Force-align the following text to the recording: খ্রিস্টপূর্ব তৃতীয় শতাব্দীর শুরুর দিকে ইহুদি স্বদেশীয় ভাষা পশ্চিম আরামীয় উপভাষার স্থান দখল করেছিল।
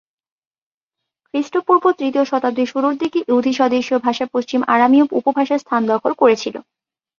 খ্রিস্টপূর্ব 1.27 1.83
তৃতীয় 1.99 2.25
শতাব্দীর 2.25 2.71
শুরুর 2.73 2.93
দিকে 3.01 3.19
ইহুদি 3.21 3.51
স্বদেশীয় 3.53 3.99
ভাষা 3.99 4.25
পশ্চিম 4.33 4.59
আরামীয় 4.73 5.05
উপভাষার 5.19 5.61
স্থান 5.63 5.81
দখল 5.91 6.11
করেছিল। 6.21 6.55